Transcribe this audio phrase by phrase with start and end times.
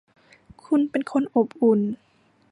[0.63, 1.79] คุณเป็นคนอบอุ่น